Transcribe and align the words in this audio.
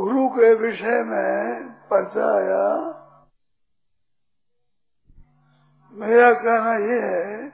गुरु 0.00 0.28
के 0.28 0.54
विषय 0.54 1.02
में 1.02 1.68
पर्चा 1.68 2.26
आया 2.36 2.66
मेरा 5.94 6.32
कहना 6.32 6.72
ये 6.74 7.00
है, 7.00 7.48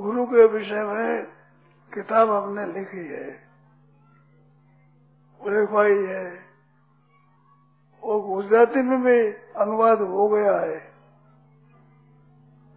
गुरु 0.00 0.26
के 0.26 0.46
विषय 0.46 0.80
में 0.84 1.26
किताब 1.94 2.30
हमने 2.30 2.66
लिखी 2.66 3.06
है 3.06 3.26
लिखवाई 5.40 5.98
है। 6.06 6.24
वो 8.02 8.20
गुजराती 8.20 8.82
में 8.82 9.02
भी 9.02 9.32
अनुवाद 9.60 10.00
हो 10.00 10.28
गया 10.28 10.58
है। 10.60 10.78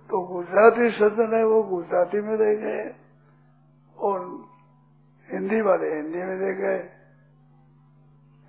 तो 0.10 0.22
गुजराती 0.22 0.90
सदन 0.90 1.34
है 1.34 1.44
वो 1.46 1.64
गुजराती 1.64 2.22
में 2.22 2.38
दे 2.38 2.56
गए 2.56 2.96
और 3.98 4.46
हिंदी 5.32 5.62
वाले 5.62 5.96
हिंदी 5.96 6.18
में 6.18 6.40
दे 6.40 6.54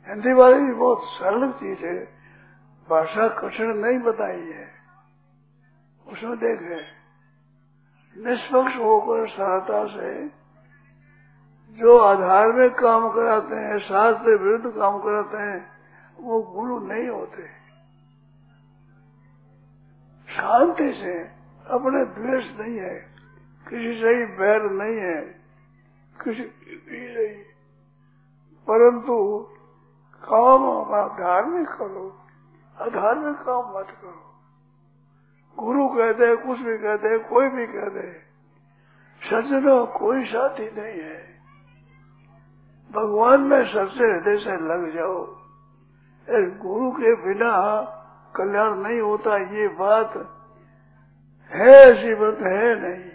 हिंदी 0.09 0.33
वाले 0.33 0.59
भी 0.59 0.73
बहुत 0.75 1.03
सरल 1.11 1.51
चीज़ 1.55 1.85
है 1.85 1.99
भाषा 2.89 3.29
कठिन 3.39 3.77
नहीं 3.79 3.99
बताई 4.03 4.41
है 4.51 4.67
उसमें 6.07 6.37
देख 6.39 6.63
निष्पक्ष 8.17 8.77
होकर 8.79 9.27
सरलता 9.29 9.85
से 9.87 10.13
जो 11.79 11.97
आधार 12.01 12.53
में 12.53 12.71
काम 12.75 13.09
कराते 13.11 13.57
हैं 13.57 13.79
शास्त्र 13.81 14.37
विरुद्ध 14.37 14.75
काम 14.77 14.99
कराते 14.99 15.43
हैं 15.43 15.61
वो 16.19 16.41
गुरु 16.55 16.79
नहीं 16.87 17.09
होते 17.09 17.47
शांति 20.29 20.93
से 20.95 21.19
अपने 21.67 22.05
द्वेष 22.15 22.51
नहीं 22.59 22.79
है 22.79 22.97
किसी 23.67 23.93
से 24.01 24.17
ही 24.17 24.25
बैर 24.37 24.71
नहीं 24.73 24.97
है 25.01 25.21
किसी 26.17 26.51
नहीं 26.89 27.35
परंतु 28.67 29.15
काम 30.25 30.65
धार्मिक 31.19 31.69
करो, 31.69 32.07
अधार्मिक 32.77 33.37
काम 33.37 33.79
मत 33.79 33.91
करो। 33.91 34.25
गुरु 35.59 35.89
कहते 35.89 36.37
कुछ 36.37 36.59
भी 36.59 36.79
कहते 36.79 37.19
कोई 37.19 37.49
भी 37.49 37.67
कहते 37.67 38.13
सज्जनों 39.23 39.87
कोई 39.87 40.25
साथी 40.25 40.71
नहीं 40.71 41.01
है। 41.01 41.19
भगवान 42.93 43.41
में 43.41 43.63
सबसे 43.65 44.05
हृदय 44.05 44.37
से 44.37 44.57
लग 44.67 44.95
जाओ। 44.95 45.25
गुरु 46.63 46.91
के 46.93 47.15
बिना 47.15 47.53
कल्याण 48.37 48.75
नहीं 48.75 49.01
होता, 49.01 49.37
ये 49.37 49.69
बात 49.69 50.17
है 51.53 51.69
ऐसी 51.81 52.15
बात 52.15 52.39
है 52.39 52.75
नहीं। 52.81 53.11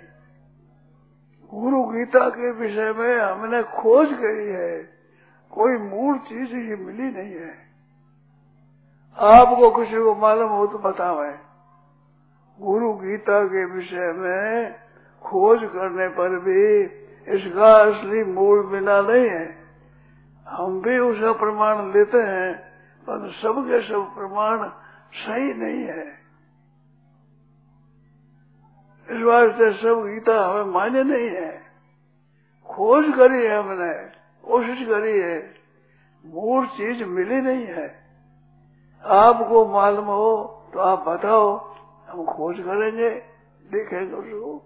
गुरु 1.53 1.83
गीता 1.85 2.29
के 2.29 2.51
विषय 2.51 2.91
में 2.93 3.19
हमने 3.21 3.63
खोज 3.63 4.09
करी 4.13 4.47
है। 4.49 5.02
कोई 5.53 5.77
मूल 5.77 6.17
चीज़ 6.17 6.55
ये 6.55 6.75
मिली 6.75 7.09
नहीं 7.11 7.33
है। 7.35 7.51
आपको 9.19 9.69
किसी 9.71 9.97
को 9.97 10.15
मालूम 10.15 10.49
हो 10.49 10.67
तो 10.67 10.77
बताओ 10.77 11.23
गुरु 12.59 12.93
गीता 12.93 13.43
के 13.45 13.65
विषय 13.65 14.11
में 14.13 14.75
खोज 15.21 15.59
करने 15.63 16.07
पर 16.09 16.39
भी 16.39 16.83
इसका 17.27 17.67
असली 17.81 18.23
मूल 18.23 18.65
मिला 18.65 19.01
नहीं 19.01 19.27
है। 19.29 19.45
हम 20.47 20.81
भी 20.81 20.97
उसका 20.99 21.31
प्रमाण 21.33 21.91
लेते 21.91 22.17
हैं, 22.17 22.53
पर 23.07 23.29
सब 23.31 23.61
के 23.67 23.81
सब 23.81 24.15
प्रमाण 24.15 24.67
सही 25.13 25.53
नहीं 25.53 25.83
है। 25.83 26.07
इस 29.09 29.23
वास्ते 29.23 29.71
सब 29.73 30.03
गीता 30.05 30.35
हमें 30.47 30.73
मान्य 30.73 31.03
नहीं 31.03 31.29
है। 31.29 31.51
खोज 32.69 33.05
करी 33.15 33.45
है 33.45 33.57
हमने। 33.57 34.22
कोशिश 34.43 34.87
करी 34.87 35.19
है 35.19 35.37
मूल 36.23 36.65
चीज़ 36.67 37.03
मिली 37.05 37.41
नहीं 37.41 37.65
है। 37.67 37.87
आपको 39.03 39.65
मालूम 39.67 40.05
हो 40.05 40.33
तो 40.73 40.79
आप 40.79 41.07
बताओ, 41.07 41.57
हम 42.07 42.23
खोज 42.25 42.59
करेंगे, 42.59 43.09
देखेंगे 43.65 44.13
उसको। 44.13 44.61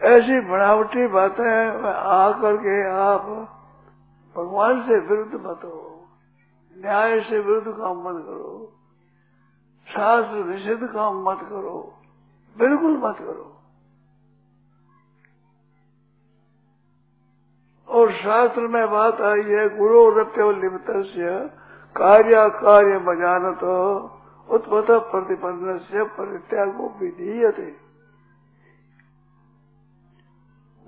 ऐसी 0.00 0.40
बनावटी 0.40 1.06
बातें 1.06 1.44
आकर 1.84 2.56
के 2.56 2.76
आप 2.90 3.26
भगवान 4.36 4.82
से 4.82 4.98
विरुद्ध 5.00 5.34
मत 5.36 5.60
हो, 5.64 6.08
न्याय 6.76 7.20
से 7.20 7.38
विरुद्ध 7.38 7.72
काम 7.72 7.98
मत 7.98 8.22
करो, 8.24 8.72
शास्त्र 9.88 10.44
निषिद्ध 10.44 10.86
काम 10.86 11.22
मत 11.22 11.40
करो, 11.42 11.78
बिल्कुल 12.56 12.96
मत 12.98 13.18
करो। 13.18 13.51
और 17.92 18.12
शास्त्र 18.12 18.60
में 18.60 18.90
बात 18.90 19.20
आई 19.20 19.42
है, 19.42 19.76
गुरु 19.76 20.18
रप्य 20.18 20.52
लिप्त 20.52 20.84
कार्य 21.96 22.50
कार्य 22.50 22.98
बजानत 22.98 23.62
उत्पत 24.50 24.86
प्रतिपन्न 24.90 25.78
से 25.78 26.04
परित्यागो 26.04 26.98
विधीयते। 27.00 27.76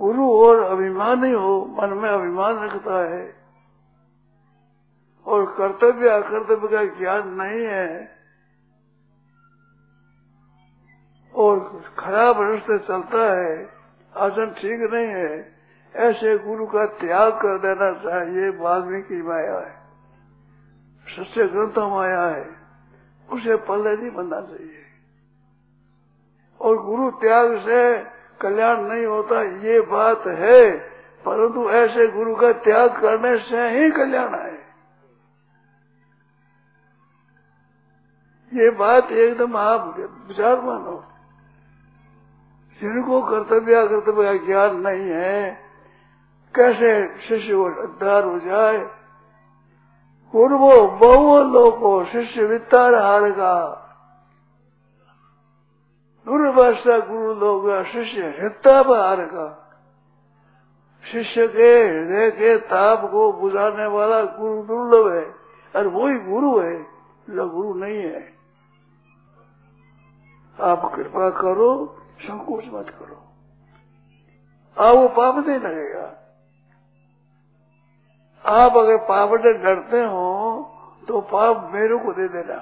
गुरु 0.01 0.31
और 0.31 0.63
अभिमान 0.63 1.25
ही 1.25 1.33
हो, 1.33 1.77
मन 1.81 1.89
में 1.89 2.11
अभिमान 2.11 2.55
रखता 2.55 3.15
है। 3.15 3.35
और 5.27 5.45
कर्तव्य 5.47 6.09
अकर्तव्य 6.09 6.69
का 6.69 6.85
ज्ञान 6.85 7.29
नहीं 7.29 7.67
है। 7.67 8.11
और 11.35 11.83
खराब 11.99 12.41
रास्ते 12.41 12.79
चलता 12.79 13.41
है, 13.41 13.69
आसन 14.17 14.55
ठीक 14.59 14.81
नहीं 14.93 15.07
है। 15.07 15.54
ऐसे 15.95 16.39
गुरु 16.39 16.67
का 16.67 16.87
त्याग 16.87 17.33
कर 17.33 17.59
देना 17.59 17.93
चाहिए, 17.93 18.49
वाल्मीकि 18.59 19.23
माया 19.23 19.59
है। 19.59 19.85
सच्चे 21.07 21.49
ग्रंथ 21.49 21.91
माया 21.91 22.23
है, 22.23 22.49
उसे 23.33 23.57
पल्ले 23.57 23.97
नहीं 23.97 24.11
बनना 24.11 24.41
चाहिए। 24.41 24.83
और 26.61 26.83
गुरु 26.83 27.11
त्याग 27.11 27.59
से 27.59 27.99
कल्याण 28.41 28.83
नहीं 28.83 29.07
होता, 29.07 29.43
ये 29.43 29.81
बात 29.81 30.27
है, 30.27 30.79
परंतु 31.25 31.71
ऐसे 31.71 32.07
गुरु 32.07 32.35
का 32.35 32.53
त्याग 32.53 33.01
करने 33.01 33.39
से 33.39 33.69
ही 33.69 33.91
कल्याण 33.91 34.35
आए। 34.35 34.65
ये 38.53 38.71
बात 38.71 39.13
एकदम 39.13 39.57
आप 39.57 39.97
विचार 39.99 40.61
मानो 40.61 41.05
जिनको 42.81 43.23
कर्तव्य 43.23 43.89
कर्तव्य 43.89 44.39
का 44.39 44.47
ज्ञान 44.47 44.77
नहीं 44.77 45.11
है 45.11 45.65
कैसे 46.57 47.21
शिष्य 47.29 47.55
को 47.55 47.83
उद्धार 47.83 48.25
हो 48.25 48.39
जाए? 48.39 48.79
पूर्वो 50.33 50.87
बहु 50.87 51.43
लोको 51.43 52.05
शिष्य 52.05 52.45
वित्तार 52.45 52.95
हार 52.95 53.31
का 53.31 53.81
दुर्भाषा 56.25 56.99
गुरु 56.99 57.35
लोग 57.35 57.85
शिष्य 57.85 58.21
हिताप 58.41 58.87
हार 58.87 59.25
का 59.25 59.61
शिष्य 61.13 61.49
के 61.49 61.89
हृदय 61.89 62.31
के 62.31 62.59
ताप 62.59 63.11
को 63.11 63.33
बुझाने 63.33 63.87
वाला 63.87 64.23
गुरु 64.23 64.63
दुर्लभ 64.63 65.13
है 65.13 65.35
और 65.77 65.87
वही 65.87 66.19
गुरु 66.19 66.61
है 66.61 66.83
जो 67.31 67.49
गुरु 67.49 67.75
नहीं 67.75 67.99
है। 67.99 68.35
आप 70.61 70.93
कृपा 70.95 71.31
करो, 71.31 71.99
संकोच 72.21 72.65
मत 72.67 72.91
करो। 72.91 73.21
आ 74.85 74.93
वो 74.93 75.09
पाप 75.09 75.49
नहीं 75.49 75.59
लगेगा। 75.59 76.24
आप 78.45 78.77
अगर 78.77 78.97
पाप 79.05 79.31
से 79.41 79.53
डरते 79.55 80.01
हो 80.05 80.31
तो 81.09 81.21
पाप 81.21 81.71
मेरे 81.73 81.97
को 81.97 82.13
दे 82.13 82.29
देना। 82.29 82.59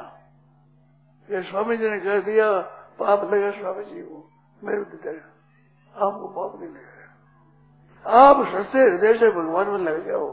ये 1.29 1.43
स्वामी 1.43 1.77
जी 1.77 1.91
ने 1.91 1.99
कह 2.01 2.21
दिया, 2.21 2.47
पाप 2.99 3.25
लगेगा 3.25 3.51
स्वामी 3.51 3.85
जी 3.85 4.03
को, 4.03 4.25
मेरे 4.63 4.79
को 4.79 4.91
दे 4.91 4.97
देना। 5.03 6.07
आपको 6.07 6.29
पाप 6.29 6.61
नहीं 6.61 6.71
लगेगा 6.71 8.21
आप 8.21 8.47
सच्चे 8.47 8.79
हृदय 8.79 9.15
से 9.15 9.31
भगवान 9.31 9.69
में 9.69 9.79
लग 9.79 10.07
जाओ। 10.07 10.31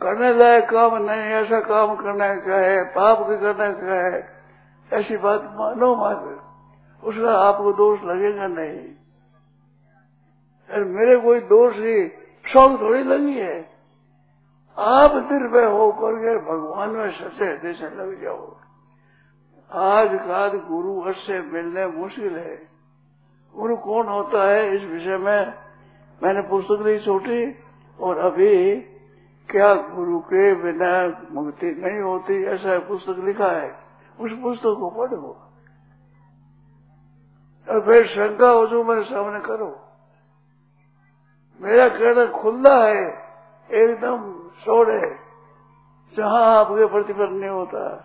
करने 0.00 0.32
लायक 0.34 0.68
काम 0.70 0.96
नहीं, 0.96 1.32
ऐसा 1.34 1.60
काम 1.60 1.94
करना 1.96 2.34
क्या 2.36 2.56
है, 2.56 2.84
पाप 2.84 3.20
के 3.20 3.36
करना 3.36 3.70
क्या 3.72 4.00
है। 4.06 4.20
ऐसी 4.90 5.16
बात 5.16 5.44
मानो 5.54 5.94
मात्र 5.96 6.34
उसका 7.02 7.32
आपको 7.38 7.72
दोष 7.72 8.02
लगेगा 8.04 8.46
नहीं। 8.46 8.78
अरे 10.70 10.84
मेरे 10.84 11.16
कोई 11.16 11.40
दोष 11.40 11.74
ही 11.74 12.25
शौक 12.46 12.80
थोड़ी 12.80 13.02
लगी 13.02 13.38
है। 13.38 13.70
आप 14.78 15.28
निर्भय 15.32 15.64
होकर 15.64 16.16
के 16.16 16.36
भगवान 16.36 16.88
में 16.88 17.10
सच्चे 17.10 17.44
हृदय 17.44 17.72
से 17.72 17.84
लग 17.84 18.22
जाओ। 18.22 18.56
आज 19.72 20.08
का 20.12 20.48
गुरु 20.48 21.12
से 21.12 21.40
मिलने 21.40 21.86
मुश्किल 21.86 22.38
है। 22.38 22.68
गुरु 23.56 23.76
कौन 23.76 24.06
होता 24.06 24.50
है 24.50 24.76
इस 24.76 24.82
विषय 24.82 25.16
में 25.16 25.54
मैंने 26.22 26.42
पुस्तक 26.42 26.82
नहीं 26.86 26.98
छोटी, 26.98 27.54
और 28.00 28.18
अभी 28.18 28.80
क्या 29.50 29.74
गुरु 29.74 30.20
के 30.20 30.54
बिना 30.54 31.26
मुक्ति 31.32 31.66
नहीं 31.66 32.00
होती, 32.00 32.44
ऐसा 32.44 32.78
पुस्तक 32.78 33.16
लिखा 33.18 33.48
है। 33.48 33.78
उस 34.20 34.32
पुस्तक 34.32 34.76
को 34.80 34.90
पढ़ो। 34.90 35.42
और 37.68 37.80
फिर 37.80 38.06
शंका 38.06 38.50
हो 38.50 38.66
जो 38.66 38.84
मेरे 38.84 39.02
सामने 39.02 39.40
करो। 39.40 39.85
मेरा 41.62 41.88
कहना 41.88 42.26
खुला 42.26 42.84
है, 42.84 43.06
एकदम 43.72 44.32
सोड़े 44.38 45.16
जहाँ 46.16 46.56
आपके 46.56 46.86
प्रतिफल 46.86 47.28
नहीं 47.30 47.50
होता। 47.50 48.04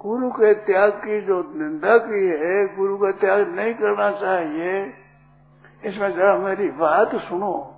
गुरु 0.00 0.30
के 0.30 0.54
त्याग 0.54 0.90
की 0.90 1.20
जो 1.20 1.52
निंदा 1.56 1.98
की 1.98 2.26
है, 2.26 2.76
गुरु 2.76 2.96
का 2.96 3.10
त्याग 3.10 3.48
नहीं 3.48 3.74
करना 3.74 4.10
चाहिए। 4.10 4.94
इसमें 5.84 6.16
जरा 6.16 6.38
मेरी 6.38 6.68
बात 6.68 7.14
सुनो। 7.14 7.74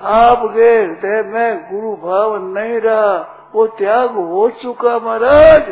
आपके 0.00 0.82
हृदय 0.82 1.22
में 1.22 1.70
गुरु 1.72 1.96
भाव 1.96 2.36
नहीं 2.36 2.80
रहा, 2.80 3.16
वो 3.54 3.66
त्याग 3.66 4.10
हो 4.10 4.50
चुका 4.50 4.98
महाराज। 4.98 5.68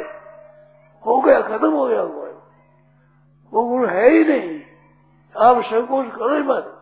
हो 1.07 1.21
गया, 1.21 1.41
खत्म 1.41 1.71
हो 1.71 1.87
गया 1.87 2.03
वो 2.03 2.23
वो 3.55 3.69
गुरु 3.69 3.87
है 3.87 4.11
ही 4.11 4.25
नहीं। 4.25 4.61
आप 5.37 5.63
संकोच 5.63 6.07
करो 6.15 6.35
ही 6.35 6.43
मत 6.43 6.79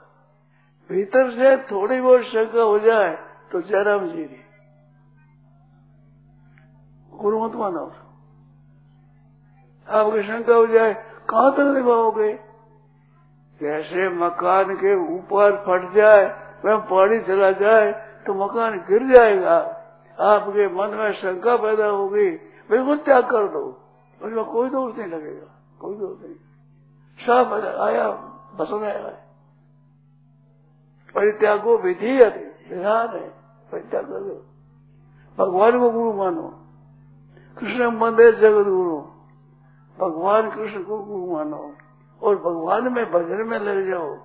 भीतर 0.91 1.31
से 1.31 1.57
थोड़ी 1.65 2.01
बहुत 2.01 2.23
शंका 2.23 2.63
हो 2.63 2.79
जाए 2.79 3.11
तो 3.53 3.61
जयराम 3.63 4.07
जी 4.09 4.25
की 4.25 4.41
गुरु 7.13 7.45
मत 7.45 7.55
माना। 7.55 7.81
उसको 7.81 8.09
आपकी 9.89 10.23
शंका 10.23 10.55
हो 10.55 10.67
जाए, 10.67 10.93
कहाँ 11.31 11.51
तक 11.53 11.75
निभाओगे? 11.77 12.33
जैसे 13.61 14.09
मकान 14.09 14.75
के 14.75 14.95
ऊपर 15.15 15.57
फट 15.59 15.93
जाए, 15.95 16.25
वह 16.65 16.77
पानी 16.87 17.19
चला 17.21 17.51
जाए 17.53 17.93
तो 18.27 18.35
मकान 18.35 18.79
गिर 18.89 19.07
जाएगा। 19.07 19.57
आपके 20.19 20.69
मन 20.69 20.97
में 20.97 21.13
शंका 21.13 21.57
पैदा 21.57 21.87
होगी, 21.87 22.31
बिल्कुल 22.71 22.99
त्याग 22.99 23.25
कर 23.31 23.49
दो। 23.49 23.65
उसमें 24.21 24.45
कोई 24.45 24.69
दोष 24.71 24.97
नहीं 24.99 25.09
लगेगा, 25.09 25.49
कोई 25.81 25.95
दोष 25.97 26.17
नहीं। 26.23 26.35
साफ़ 27.19 27.53
आया, 27.81 28.11
बस 28.55 28.71
में 28.73 28.89
आया 28.89 29.30
परित्यागो 31.15 31.77
विधि 31.79 32.13
विधान 32.13 33.09
है 33.09 33.29
परित्याग 33.73 34.05
भगवान 35.39 35.79
को 35.79 35.91
गुरु 35.91 36.13
मानो। 36.13 36.55
कृष्ण 37.59 37.87
मंदिर 37.99 38.35
जगत 38.35 38.65
गुरु, 38.65 38.97
भगवान 39.99 40.51
कृष्ण 40.51 40.83
को 40.83 40.99
गुरु 40.99 41.33
मानो। 41.33 41.73
और 42.23 42.37
भगवान 42.37 42.93
में 42.93 43.05
भजन 43.13 43.47
में 43.47 43.59
लग 43.59 43.91
जाओ, 43.91 44.17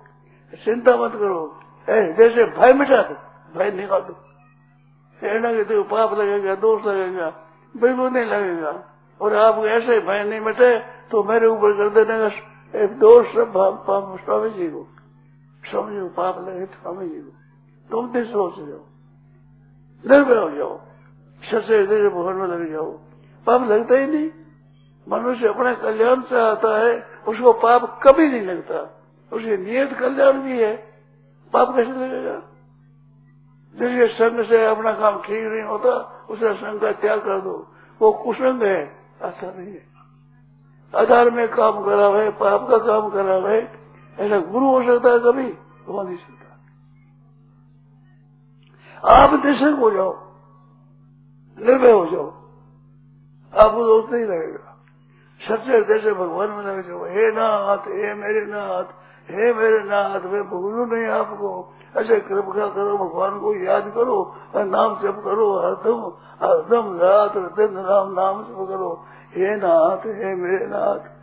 चिंता 0.64 0.96
मत 0.96 1.12
करो। 1.12 1.60
जैसे 1.88 2.44
भय 2.44 2.72
मिटा 2.72 3.02
दो, 3.02 3.14
भय 3.58 3.70
निकाल 3.70 4.00
दो। 4.00 4.12
कहना 5.20 5.52
कि 5.52 5.64
देखो 5.64 5.82
पाप 5.82 6.12
लगेगा, 6.12 6.54
दोष 6.54 6.84
लगेगा, 6.86 7.28
बिल्कुल 7.76 8.10
नहीं 8.10 8.24
लगेगा। 8.24 8.74
और 9.20 9.34
आप 9.34 9.64
ऐसे 9.64 10.00
भय 10.00 10.24
नहीं 10.24 10.40
मिटे 10.40 10.78
तो 11.10 11.22
मेरे 11.24 11.46
ऊपर 11.46 11.72
कर 11.72 11.88
देने। 11.94 12.30
का 12.30 12.86
दोष 12.86 13.26
स्वामी 14.24 14.50
जी 14.50 14.68
को। 14.68 14.86
लगे 15.74 16.66
स्वामी 16.66 17.08
जी। 17.08 17.32
तुम 17.90 18.08
भी 18.08 18.24
सोच 18.24 18.58
जाओ 18.58 18.84
निर्भय 20.10 20.36
हो 20.36 20.50
जाओ। 20.50 20.80
सच्चे 21.42 21.76
हृदय 21.78 22.08
भगवान 22.08 22.34
में 22.34 22.46
लग 22.46 22.72
जाओ। 22.72 22.92
पाप 23.46 23.62
लगता 23.62 23.94
ही 23.94 24.06
नहीं। 24.06 24.30
मनुष्य 25.08 25.48
अपने 25.48 25.74
कल्याण 25.74 26.20
से 26.20 26.40
आता 26.40 26.78
है, 26.78 27.06
उसको 27.28 27.52
पाप 27.52 28.00
कभी 28.02 28.28
नहीं 28.28 28.42
लगता। 28.42 29.02
उसकी 29.32 29.56
नियत 29.56 29.92
कल्याण 29.92 30.32
भी 30.32 30.62
है। 30.62 30.76
पाप 31.52 31.76
कैसे 31.76 31.90
लगेगा? 31.90 32.42
जिसके 33.76 34.06
संग 34.06 34.44
से 34.44 34.66
अपना 34.66 34.92
काम 34.92 35.22
ठीक 35.22 35.44
नहीं 35.44 35.62
होता, 35.62 36.26
उसे 36.30 36.54
संग 36.54 36.80
का 36.80 36.92
त्याग 36.92 37.18
कर 37.18 37.40
दो। 37.40 37.66
वो 38.02 38.12
कुसंग 38.12 38.62
है। 38.62 38.96
ऐसा 39.22 39.54
नहीं 39.56 39.74
है। 39.74 39.86
आधार 40.96 41.30
में 41.30 41.48
काम 41.48 41.84
करा 41.84 42.06
है, 42.06 42.30
पाप 42.30 42.68
का 42.70 42.78
काम 42.78 43.10
करा 43.10 43.50
है। 43.50 43.75
ऐसा 44.18 44.38
गुरु 44.38 44.66
हो 44.66 44.82
सकता 44.82 45.10
है 45.10 45.18
कभी? 45.18 45.48
हो 45.88 46.02
नहीं 46.02 46.16
सकता 46.16 46.46
आप 49.04 49.44
निशंक 49.44 49.78
हो 49.78 49.90
जाओ, 49.90 50.12
निर्भय 51.58 51.92
हो 51.92 52.06
जाओ। 52.06 52.30
आपको 53.64 53.84
दोस्त 53.84 54.12
नहीं 54.12 54.24
लगेगा। 54.24 54.72
सच्चे 55.40 55.84
जैसे 55.84 56.12
भगवान 56.12 56.50
में 56.50 56.64
लगे 56.64 56.82
जाओ। 56.82 57.04
हे 57.04 57.32
नाथ, 57.32 57.78
हे 57.78 58.14
मेरे 58.14 58.46
नाथ, 58.46 58.84
हे 59.30 59.54
मेरे 59.54 59.78
नाथ, 59.84 60.20
मैं 60.20 60.42
भूलू 60.48 60.84
नहीं 60.86 61.06
आपको। 61.06 61.74
ऐसे 61.96 62.20
कृपा 62.20 62.68
करो, 62.68 62.98
भगवान 62.98 63.38
को 63.40 63.54
याद 63.54 63.92
करो, 63.94 64.36
नाम 64.56 64.94
जप 64.94 65.20
करो 65.24 65.58
हरदम 65.58 66.00
हरदम 66.46 66.98
रात, 66.98 67.36
दिन, 67.36 67.78
राम, 67.78 68.12
नाम 68.12 68.42
जप 68.42 68.68
करो। 68.68 69.04
हे 69.32 69.56
नाथ, 69.56 69.98
हे 69.98 70.34
मेरे 70.34 70.66
नाथ 70.66 71.15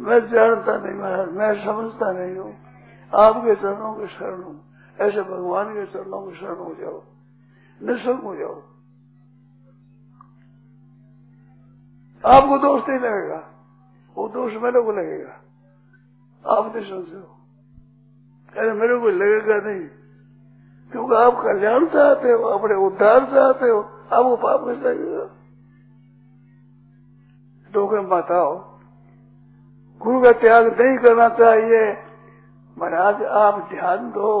मैं 0.00 0.20
जानता 0.20 0.76
नहीं 0.76 0.94
महाराज, 0.94 1.28
मैं 1.28 1.64
समझता 1.64 2.12
नहीं 2.12 2.36
हूँ। 2.36 2.56
आपके 3.14 3.54
चरणों 3.54 3.94
के 3.94 4.06
शरण 4.06 4.42
हूँ। 4.42 4.64
ऐसे 5.00 5.22
भगवान 5.22 5.74
के 5.74 5.86
चरणों 5.86 6.30
के 6.30 6.36
शरण 6.36 6.56
हो 6.56 6.74
जाओ। 6.74 7.02
निशंक 7.82 8.22
हो 8.22 8.36
जाओ। 8.36 8.62
आपको 12.26 12.58
दोष 12.58 12.88
नहीं 12.88 12.98
लगेगा। 12.98 13.50
वो 14.16 14.28
दोष 14.28 14.52
मेरे 14.54 14.82
को 14.82 14.92
लगेगा। 14.92 15.40
आप 16.50 16.76
निशंक 16.76 17.08
हो। 17.08 17.36
अरे 18.60 18.72
मेरे 18.72 18.98
को 18.98 19.08
लगेगा 19.08 19.54
नहीं। 19.54 19.88
क्योंकि 20.92 21.14
आप 21.14 21.42
कल्याण 21.44 21.86
चाहते 21.86 22.32
हो 22.32 22.42
अपने 22.42 22.74
उद्धार 22.74 23.20
चाहते 23.20 23.70
हो 23.70 23.80
आपको 24.12 24.36
पाप 24.36 24.60
कैसे 24.64 24.80
लगेगा। 24.80 25.24
धोखे 27.72 28.06
बताओ 28.06 28.79
गुरु 30.00 30.20
का 30.22 30.32
त्याग 30.32 30.66
नहीं 30.80 30.98
करना 30.98 31.28
चाहिए। 31.28 31.82
महाराज, 32.78 33.22
आप 33.22 33.68
ध्यान 33.70 34.10
दो। 34.10 34.32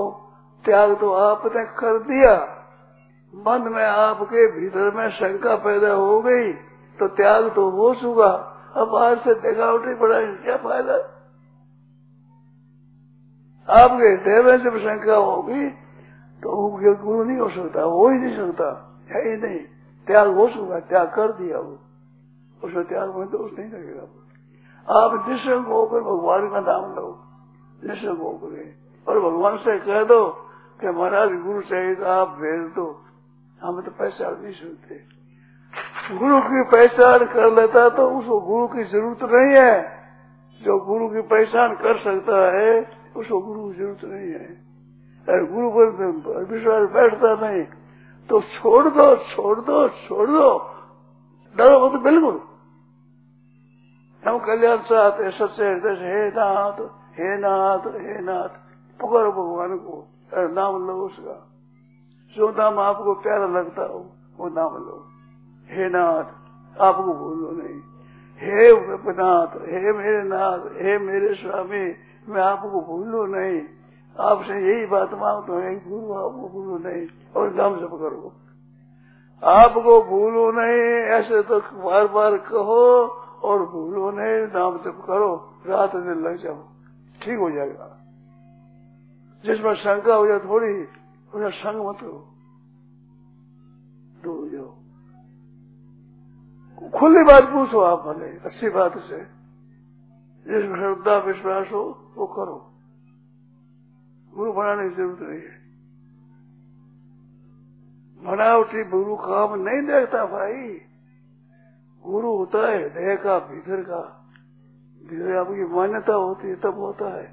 त्याग 0.64 0.96
तो 1.00 1.12
आपने 1.12 1.64
कर 1.64 1.98
दिया। 1.98 2.34
मन 3.34 3.68
में 3.72 3.84
आपके 3.84 4.46
भीतर 4.52 4.90
में 4.90 5.08
शंका 5.10 5.56
पैदा 5.56 5.92
हो 5.92 6.20
गई 6.20 6.52
तो 6.98 7.08
त्याग 7.08 7.50
तो 7.54 7.68
हो 7.70 7.94
चुका। 7.94 8.30
अब 8.76 8.94
आज 8.96 9.18
से 9.18 9.34
देखावटी 9.34 9.94
पड़ाएँगे 9.94 10.36
क्या 10.36 10.56
फ़ायदा? 10.56 10.94
आपके 13.68 14.08
हृदय 14.08 14.42
में 14.42 14.56
जब 14.58 14.78
शंका 14.78 15.16
होगी 15.16 15.68
तो 16.42 16.50
गुरु 17.04 17.24
नहीं 17.24 17.38
हो 17.38 17.48
सकता, 17.48 17.82
हो 17.82 18.08
ही 18.08 18.18
नहीं 18.18 18.36
सकता। 18.36 18.68
है 19.10 19.20
ही 19.28 19.36
नहीं। 19.36 19.58
त्याग 20.06 20.28
हो 20.28 20.48
चुका, 20.48 20.80
त्याग 20.80 21.08
कर 21.08 21.32
दिया 21.32 21.58
वो। 21.58 21.78
उसमें 22.64 22.84
त्याग 22.84 23.14
में 23.16 23.28
दोष 23.28 23.58
नहीं 23.58 23.70
लगेगा 23.70 24.19
आप 24.90 25.12
निशंक 25.28 25.66
होकर 25.68 26.00
भगवान 26.02 26.48
का 26.50 26.60
नाम 26.62 26.84
लो 26.94 27.08
निशंक 27.82 28.18
होकर 28.18 28.54
और 29.06 29.20
भगवान 29.20 29.56
से 29.58 29.78
कह 29.80 30.02
दो 30.04 30.24
कि 30.80 30.86
महाराज, 30.88 31.30
गुरु 31.42 31.60
चाहिए 31.62 31.94
तो 31.94 32.04
आप 32.10 32.28
भेज 32.38 32.60
दो। 32.74 32.86
हम 33.60 33.80
तो 33.80 33.90
पहचान 33.92 34.36
नहीं 34.42 34.52
सुनते। 34.54 34.94
गुरु 36.18 36.40
की 36.42 36.62
पहचान 36.70 37.24
कर 37.26 37.50
लेता 37.52 37.88
तो 37.90 38.08
उसको 38.10 38.40
गुरु 38.40 38.66
की 38.68 38.84
ज़रूरत 38.86 39.22
नहीं 39.32 39.54
है। 39.56 39.74
जो 40.60 40.78
गुरु 40.86 41.08
की 41.08 41.20
पहचान 41.28 41.74
कर 41.76 41.98
सकता 41.98 42.38
है 42.56 42.72
उसको 43.16 43.40
गुरु 43.40 43.68
की 43.68 43.78
ज़रूरत 43.78 44.04
नहीं 44.04 44.32
है। 44.32 44.48
अगर 45.28 45.44
गुरु 45.52 45.70
पर 45.70 46.44
विश्वास 46.50 46.88
बैठता 46.90 47.34
नहीं 47.40 47.64
तो 48.28 48.40
छोड़ 48.52 48.88
दो 48.90 49.14
छोड़ 49.26 49.58
दो 49.60 49.88
छोड़ 49.88 50.28
दो। 50.30 50.50
डरो 51.56 51.88
तो 51.88 51.98
बिल्कुल। 52.00 52.40
हम 54.28 54.38
कल्याण 54.38 54.76
चाहते 54.76 55.30
सबसे 55.30 55.64
हृदय 55.64 55.94
से 55.94 56.04
हे 56.04 56.28
नाथ 56.28 56.80
हे 57.18 57.36
नाथ 57.38 57.78
हे 57.78 58.20
नाथ। 58.20 58.48
पुकारो 59.00 59.32
भगवान 59.32 59.76
को 59.76 60.06
नाम 60.34 60.86
लो 60.86 60.94
उसका। 61.02 61.36
जो 62.36 62.48
नाम 62.50 62.78
आपको 62.78 63.14
प्यारा 63.14 63.46
लगता 63.46 63.82
हो, 63.82 64.06
वो 64.38 64.48
नाम 64.48 64.74
लो। 64.74 65.04
हे 65.68 65.88
नाथ, 65.88 66.26
आपको 66.80 67.14
भूलो 67.14 67.50
नहीं। 67.50 67.80
हे 68.40 68.72
नाथ 69.12 69.46
हे 69.46 69.92
मेरे 69.92 70.22
नाथ, 70.22 70.58
हे 70.58 70.98
मेरे 70.98 71.34
स्वामी, 71.34 71.94
मैं 72.28 72.42
आपको 72.42 72.80
भूलू 72.80 73.24
नहीं। 73.26 73.62
आपसे 74.20 74.54
यही 74.66 74.86
बात 74.86 75.14
माँगता 75.14 75.52
हूँ 75.52 75.80
गुरु 75.88 76.12
आपको 76.14 76.48
भूलो 76.48 76.78
नहीं। 76.88 77.06
और 77.36 77.50
नाम 77.50 77.76
जप 77.76 77.90
करो। 77.94 78.32
आपको 79.44 80.02
भूलो 80.02 80.50
नहीं, 80.50 81.02
ऐसे 81.18 81.42
तो 81.42 81.58
बार 81.58 82.06
बार 82.06 82.36
कहो 82.36 83.19
और 83.42 83.66
भूलो 83.66 84.10
नहीं, 84.10 84.46
नाम 84.46 84.76
जप 84.76 85.04
करो, 85.06 85.54
रात 85.66 85.96
दिन 85.96 86.22
लग 86.22 86.36
जाओ। 86.36 86.68
ठीक 87.22 87.38
हो 87.38 87.50
जाएगा। 87.50 87.96
जिसमें 89.44 89.74
शंका 89.74 90.14
हो 90.14 90.26
जाए 90.26 90.38
थोड़ी 90.38 90.84
उसमें 91.28 91.50
संग 91.50 91.88
मत 91.88 91.96
करो 92.00 92.26
दूर 94.24 94.48
जाओ। 94.48 94.80
खुली 96.90 97.24
बात 97.24 97.44
पूछो 97.44 97.80
आप 97.80 98.16
भले, 98.16 98.28
अच्छी 98.28 98.68
बात 98.68 98.98
से। 98.98 99.40
जिसमें 100.44 100.76
श्रद्धा 100.76 101.18
विश्वास 101.18 101.72
हो, 101.72 102.12
वो 102.16 102.26
करो। 102.26 102.70
गुरु 104.34 104.52
बनाने 104.52 104.88
की 104.88 104.94
ज़रूरत 104.94 105.18
नहीं 105.20 105.40
है। 105.40 105.60
बनावटी 108.22 108.84
गुरु 108.84 109.16
काम 109.16 109.54
नहीं 109.54 109.86
देखता 109.86 110.26
भाई। 110.26 110.80
गुरु 112.06 112.36
होता 112.36 112.58
है 112.68 112.82
हृदय 112.82 113.16
का, 113.16 113.38
भीतर 113.38 113.82
का। 113.82 114.26
भीतर 115.02 115.36
आपकी 115.36 115.64
मान्यता 115.64 116.14
होती 116.14 116.48
है, 116.48 116.54
तब 116.54 116.78
होता 116.78 117.16
है। 117.16 117.32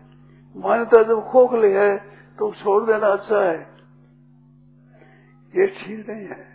मान्यता 0.58 1.04
जब 1.04 1.22
खोखली 1.30 1.72
है 1.72 1.98
तो 2.40 2.52
छोड़ 2.54 2.84
देना 2.84 3.08
अच्छा 3.08 3.42
है। 3.42 3.60
ये 5.56 5.68
ठीक 5.68 6.10
नहीं 6.10 6.28
है। 6.28 6.48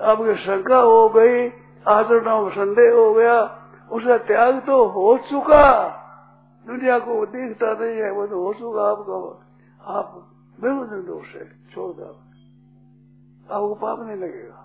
आपकी 0.00 0.34
शंका 0.34 0.78
हो 0.78 1.08
गई, 1.08 1.48
आचरणों 1.88 2.50
संदेह 2.50 2.94
हो 2.94 3.14
गया, 3.14 3.42
उसका 3.92 4.18
त्याग 4.18 4.66
तो 4.66 4.86
हो 4.86 5.18
चुका। 5.18 5.88
दुनिया 6.66 6.98
को 6.98 7.26
देखता 7.26 7.72
नहीं 7.72 7.96
है, 7.96 8.12
वो 8.12 8.26
तो 8.26 8.42
हो 8.42 8.54
चुका 8.54 8.90
आपका। 8.90 9.44
आप 9.94 10.28
बिल्कुल 10.60 10.90
निर्दोष 10.90 11.34
है, 11.34 11.44
छोड़ 11.74 11.96
दो। 11.96 12.04
आपको 13.54 13.74
पाप 13.74 14.00
नहीं 14.00 14.16
लगेगा। 14.16 14.64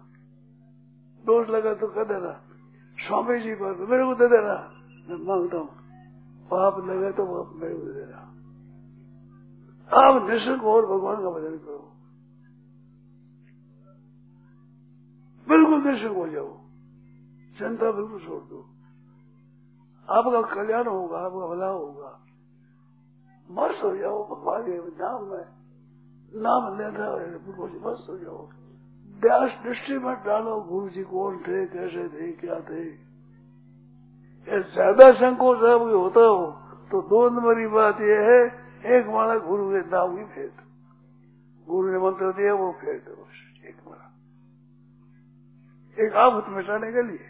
दोष 1.26 1.50
लगा 1.50 1.74
तो 1.74 1.88
कर 1.88 2.06
देना। 2.06 2.32
स्वामी 3.08 3.40
जी 3.40 3.56
पर 3.56 3.76
मेरे 3.76 4.06
को 4.06 4.16
दे 4.16 4.28
देना। 4.28 4.72
मैं 5.10 5.26
माँगता 5.26 5.58
हूँ। 5.58 5.68
पाप 6.48 6.78
लगे 6.78 7.12
तो 7.12 7.26
पाप 7.26 7.56
मेरे 7.56 7.76
को 7.76 7.82
दे 7.82 7.94
देना। 7.94 8.18
आप 9.94 10.30
निशुल्क 10.30 10.64
और 10.64 10.86
भगवान 10.86 11.16
का 11.16 11.30
भजन 11.30 11.58
करो। 11.58 11.90
बिल्कुल 15.50 15.94
निशुल्क 15.94 16.18
हो 16.18 16.28
जाओ। 16.28 16.58
चिंता 17.58 17.92
बिल्कुल 17.92 18.20
छोड़ 18.20 18.44
दो। 18.44 18.70
आपका 20.10 20.56
कल्याण 20.56 20.88
होगा, 20.88 21.18
आपका 21.18 21.48
भला 21.48 21.68
होगा। 21.68 22.20
मस्त 23.52 23.84
हो 23.84 23.98
जाओ, 23.98 24.36
भगवान 24.36 24.64
के 24.64 24.78
नाम 24.78 25.24
में 25.24 25.64
नाम 26.36 26.78
बिल्कुल 26.78 27.70
मस्त 27.70 28.10
हो 28.10 28.18
जाओ। 28.18 28.50
व्यास 29.24 29.52
दृष्टि 29.64 29.98
में 30.00 30.16
डालो, 30.26 30.54
गुरु 30.64 30.90
जी 30.90 31.04
कौन 31.06 31.38
थे, 31.40 31.66
कैसे 31.68 32.04
थे, 32.10 32.32
क्या 32.38 32.60
थे। 32.62 32.84
ज़्यादा 34.48 35.12
संकोच 35.16 35.64
आपकी 35.66 35.94
होता 35.94 36.22
हो 36.22 36.40
तो 36.92 37.02
दो 37.04 37.20
नंबर 37.30 37.68
बात 37.70 38.02
यह 38.04 38.20
है, 38.24 38.42
एक 38.94 39.08
माला 39.10 39.36
गुरु 39.42 39.70
के 39.70 39.82
नाम 39.90 40.18
ही 40.18 40.26
फेर 40.26 40.48
दो 40.48 40.64
गुरु 41.68 41.92
ने 41.92 42.00
मंत्र 42.00 42.32
दिया, 42.34 42.54
वो 42.54 42.72
फेर 42.82 42.98
दो 43.00 43.14
एक 43.64 43.78
माला। 43.88 44.06
एक 45.98 46.12
आफत 46.18 46.50
मिटाने 46.50 46.92
के 46.92 47.02
लिए। 47.04 47.26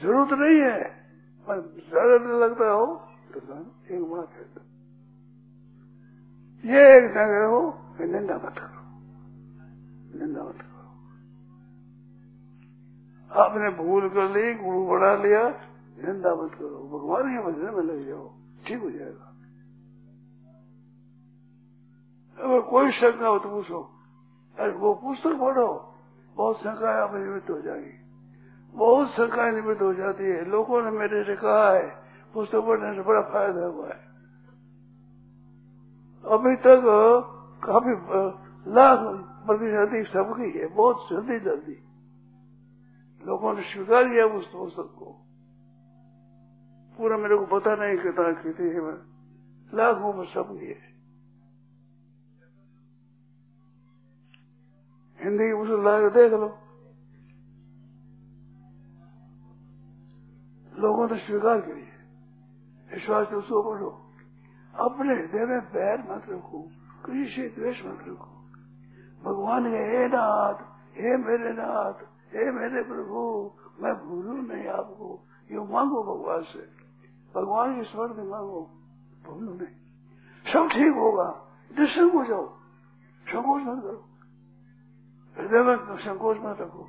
ज़रूरत 0.00 0.32
नहीं 0.34 0.60
है, 0.60 0.78
पर 1.48 1.60
ज़्यादा 1.88 2.18
दिन 2.18 2.34
लगता 2.42 2.70
हो 2.70 2.86
तो 3.32 3.38
एक 3.38 4.00
माला 4.02 4.26
फेर 4.26 4.48
दो 4.54 4.60
ये 6.64 6.82
एक 6.92 7.04
जगह 7.12 7.44
हो 7.46 7.62
मैं 7.98 8.06
निंदा 8.08 8.36
मत 8.36 8.58
करो। 8.58 8.83
निंदा 10.14 10.42
मत 10.42 10.58
करो 10.62 10.72
आपने 13.30 13.70
भूल 13.76 14.08
कर 14.08 14.28
ली, 14.30 14.54
गुरु 14.54 14.86
बढ़ा 14.86 15.14
लिया 15.16 15.42
निंदा 15.98 16.34
मत 16.34 16.54
करो 16.54 16.78
भगवान 16.92 17.22
के 17.22 17.40
भजन 17.42 17.74
में 17.74 17.82
लग 17.82 18.06
जाओ 18.08 18.26
ठीक 18.66 18.80
हो 18.82 18.90
जाएगा। 18.90 19.30
अगर 22.38 22.60
कोई 22.60 22.90
शंका 22.92 23.28
हो 23.28 23.38
तो 23.38 23.48
पूछो। 23.48 23.80
अरे 24.56 24.72
वो 24.72 24.94
पुस्तक 24.94 25.34
पढ़ो, 25.40 25.68
बहुत 26.36 26.56
शंकाएँ 26.58 26.96
आप 26.96 27.14
निवृत्त 27.14 27.50
हो 27.50 27.60
जाएगी। 27.60 27.92
बहुत 28.74 29.08
शंकाएँ 29.08 29.52
निवृत्त 29.52 29.82
हो 29.82 29.92
जाती 29.94 30.24
है। 30.24 30.44
लोगों 30.44 30.82
ने 30.82 30.90
मेरे 30.90 31.22
से 31.24 31.36
कहा 31.36 31.70
है, 31.70 31.86
पुस्तक 32.34 32.60
पढ़ने 32.60 32.94
से 32.94 33.02
बड़ा 33.02 33.20
फ़ायदा 33.22 33.66
हुआ 33.66 33.86
है। 33.86 34.00
अभी 36.24 36.56
तक 36.56 36.82
काफ़ी 37.62 37.92
लाख 38.66 38.98
प्रतिशत 39.46 40.12
सबकी 40.12 40.58
है, 40.58 40.66
बहुत 40.66 41.08
जल्दी 41.10 41.40
जल्दी। 41.40 41.84
लोगों 43.26 43.54
ने 43.54 43.62
स्वीकार 43.62 44.04
किया 44.04 44.26
उस 44.26 44.46
पुस्तक 44.46 44.96
को। 44.98 45.20
पूरा 46.98 47.16
मेरे 47.16 47.36
को 47.36 47.46
पता 47.46 47.76
नहीं 47.76 47.98
कितना 47.98 48.42
कितनी 48.42 48.68
है 48.68 48.80
लाखों 49.74 50.12
में 50.12 50.26
सबकी 50.26 50.66
है। 50.66 50.94
हिंदी 55.24 55.44
की 55.44 55.54
पुस्तक 55.54 55.84
ला 55.84 56.08
देख 56.08 56.32
लो। 56.32 56.58
लोगों 60.80 61.08
ने 61.08 61.18
स्वीकार 61.18 61.60
की 61.60 61.70
है। 61.70 61.94
विश्वास 62.94 63.28
उसको 63.28 63.62
पढ़ो 63.62 63.90
अपने 64.74 65.14
हृदय 65.14 65.46
में 65.46 65.60
पैर 65.60 66.00
मत 66.00 66.22
रखो। 66.28 66.62
किसी 67.06 67.42
से 67.42 67.48
द्वेष 67.48 67.86
मत 67.86 67.98
रखो। 68.08 68.33
भगवान 69.24 69.70
के, 69.70 69.76
हे 69.76 70.06
नाथ, 70.06 70.54
हे 70.96 71.16
मेरे 71.16 71.52
नाथ, 71.52 71.92
हे 72.34 72.50
मेरे 72.50 72.82
प्रभु, 72.82 73.50
मैं 73.80 73.94
भूलू 73.94 74.32
नहीं 74.32 74.68
आपको। 74.68 75.26
ये 75.50 75.58
मांगो 75.58 76.02
भगवान 76.02 76.42
से। 76.42 76.70
भगवान 77.34 77.76
की 77.76 77.82
स्मरण 77.82 78.28
मांगो, 78.28 78.70
भूलू 79.24 79.54
नहीं। 79.54 79.66
सब 80.52 80.68
ठीक 80.72 80.94
होगा। 80.94 81.40
दर्शन 81.76 82.10
हो 82.10 82.24
जाओ। 82.24 82.48
संकोच 83.24 83.62
मत 83.62 83.82
करो। 83.82 84.04
हृदय 85.38 85.62
में 85.62 85.96
संकोच 85.96 86.36
मत 86.36 86.60
रखो। 86.60 86.88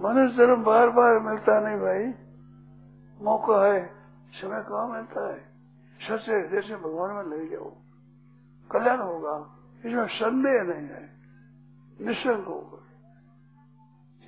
मनुष्य 0.00 0.36
जन्म 0.36 0.64
बार 0.64 0.90
बार 0.90 1.18
मिलता 1.18 1.60
नहीं 1.60 1.78
भाई। 1.78 2.14
मौका 3.24 3.66
है, 3.66 3.94
समय 4.32 4.64
कहाँ 4.68 4.88
मिलता 4.88 5.32
है? 5.32 5.54
सच्चे 6.00 6.32
हृदय 6.32 6.60
से 6.60 6.76
भगवान 6.76 7.14
में 7.14 7.38
ले 7.38 7.46
जाओ। 7.46 7.72
कल्याण 8.70 8.98
होगा। 8.98 9.56
इसमें 9.86 10.06
संदेह 10.06 10.62
नहीं 10.62 10.88
है। 10.88 11.23
निशंक 12.00 12.46
होगा 12.46 12.78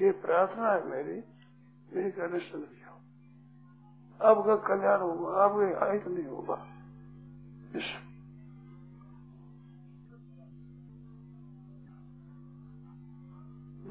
ये 0.02 0.12
प्रार्थना 0.12 0.72
है 0.72 0.88
मेरी 0.88 1.24
मेरी 1.96 2.10
का 2.10 2.26
निश्चल 2.26 2.60
जाओ 2.60 2.96
आपका 4.30 4.56
कल्याण 4.56 5.00
होगा 5.00 5.44
आपके 5.44 5.86
आयत 5.86 6.08
नहीं 6.08 6.26
होगा। 6.26 6.72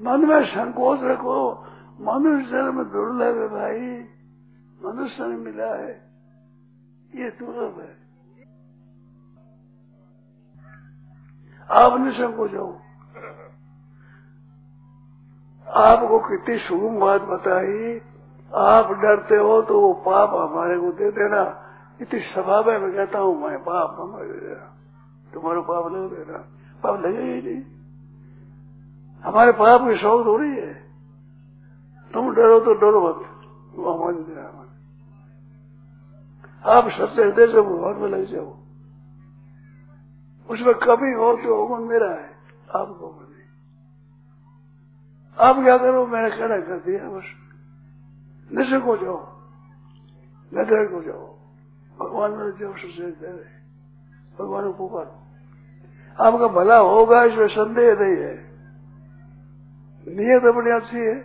मन 0.02 0.26
में 0.28 0.46
संकोच 0.46 1.00
रखो। 1.02 1.64
मनुष्य 2.00 2.52
जन्म 2.52 2.84
दुर्लभ 2.84 3.38
है 3.38 3.48
भाई। 3.48 4.04
मनुष्य 4.82 5.28
ने 5.28 5.36
मिला 5.36 5.76
है। 5.76 6.12
ये 7.16 7.30
दुर्लभ 7.32 7.80
है। 7.80 8.06
आप 11.72 12.00
निसंकोच 12.00 12.54
हो 12.54 12.85
आपको 15.68 16.20
कितनी 16.20 16.58
शुभ 16.60 17.00
बात 17.00 17.22
बताई। 17.22 18.02
आप 18.56 18.92
डरते 18.92 19.36
हो 19.36 19.62
तो 19.62 19.82
वो 19.82 19.94
पाप 19.94 20.34
हमारे 20.34 20.78
को 20.80 20.92
दे 20.92 21.12
देना। 21.12 21.62
इतनी 22.02 22.20
स्वभाव 22.20 22.72
है 22.72 22.80
मैं 22.80 22.92
कहता 22.92 23.20
हूँ, 23.20 23.42
मैं 23.42 23.60
पाप 23.60 23.98
हमारे 24.00 24.28
दे 24.28 24.40
देना 24.40 24.72
तुम्हारे 25.34 25.62
पाप 25.62 25.92
लग 25.92 26.10
देना। 26.10 26.38
पाप 26.84 27.06
लगे 27.06 27.22
ही 27.22 27.42
नहीं। 27.42 27.64
हमारे 29.24 29.52
पाप 29.52 29.82
की 29.82 29.98
शौक 29.98 30.26
हो 30.26 30.38
रही 30.38 30.52
है। 30.52 30.74
तुम 32.14 32.34
डरो 32.36 32.60
तो 32.60 32.74
डरो 32.74 33.10
मत। 33.10 33.26
वो 33.76 33.92
हमारे 33.92 34.18
दे 34.18 34.56
आप 36.66 36.90
सच्चे 36.90 37.24
हृदय 37.24 37.48
से 37.48 37.62
भगवान 37.62 37.96
में 37.96 38.10
लग 38.10 38.26
जाओ। 38.26 38.56
उसमें 40.50 40.74
कभी 40.76 41.14
हो 41.14 41.36
तो 41.36 41.66
हुक्म 41.66 41.88
मेरा 41.88 42.10
है, 42.10 42.30
आपको 42.76 43.25
आप 45.40 45.56
क्या 45.56 45.78
करो? 45.78 46.08
मैंने 46.08 46.30
कहना 46.30 46.58
कर 46.60 46.80
दिया 46.80 47.10
बस। 47.10 47.24
निश्चय 48.52 48.80
को 48.80 48.98
जाओ। 48.98 49.18
नज़र 50.54 50.86
को 50.86 51.02
जाओ। 51.02 51.36
भगवान 52.00 52.32
में 52.32 52.52
जाओ 52.52 52.74
सच्चे 52.74 53.12
दे 53.12 53.34
भगवान 54.40 54.72
को 54.72 54.74
पुकारो 54.74 55.22
आपका 56.20 56.48
भला 56.48 56.78
होगा, 56.78 57.24
इसमें 57.24 57.48
संदेह 57.48 57.96
नहीं 58.00 58.18
है। 58.18 58.36
नियत 60.08 60.46
अपनी 60.46 60.72
अच्छी 60.72 60.98
है। 60.98 61.16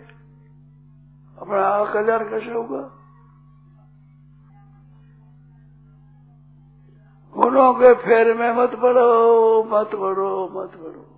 अपना 1.38 1.92
कल्याण 1.92 2.30
कैसे 2.30 2.52
होगा? 2.52 2.80
गुणों 7.34 7.74
के 7.74 7.94
फेर 7.94 8.34
में 8.34 8.52
मत 8.52 8.70
पड़ो 8.70 9.64
मत 9.64 9.90
पड़ो 9.94 10.48
मत 10.48 10.70
पड़ो। 10.70 11.09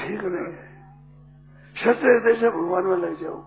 ठीक 0.00 0.24
नहीं 0.24 0.52
है। 0.54 0.68
सत्य 1.76 2.08
हृदय 2.08 2.34
से 2.40 2.50
भगवान 2.50 2.84
में 2.84 2.96
लग 2.96 3.20
जाओ। 3.20 3.38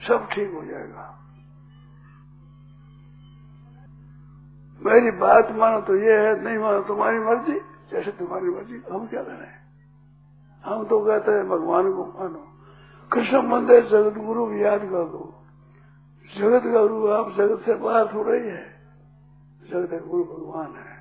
सब 0.00 0.28
ठीक 0.32 0.52
हो 0.54 0.64
जाएगा। 0.64 1.14
मेरी 4.80 5.10
बात 5.18 5.50
मानो 5.52 5.80
तो 5.80 5.94
ये 5.96 6.12
है, 6.12 6.44
नहीं 6.44 6.58
मानो 6.58 6.82
तुम्हारी 6.82 7.18
मर्ज़ी, 7.18 7.58
जैसे 7.90 8.10
तुम्हारी 8.10 8.50
मर्ज़ी। 8.50 8.82
हम 8.92 9.06
क्या 9.06 9.22
करें 9.22 9.54
हम 10.64 10.84
तो 10.84 10.98
कहते 11.06 11.32
हैं, 11.32 11.48
भगवान 11.48 11.92
को 11.92 12.04
मानो। 12.04 12.46
कृष्ण 13.12 13.42
मंदिर 13.42 13.84
जगत 13.84 14.18
गुरु 14.18 14.46
भी 14.46 14.62
याद 14.64 14.80
कर 14.80 15.04
दो 15.08 15.34
जगत 16.36 16.62
गुरु 16.62 17.08
आप 17.08 17.32
जगत 17.32 17.60
से 17.60 17.74
बाहर 17.74 18.12
हो 18.12 18.22
रही 18.22 18.48
है। 18.48 18.64
जगत 19.62 20.04
गुरु 20.06 20.24
भगवान 20.24 20.74
है। 20.76 20.96